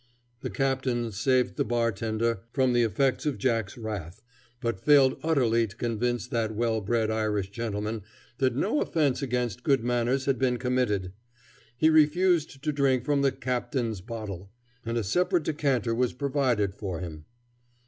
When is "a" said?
14.97-15.03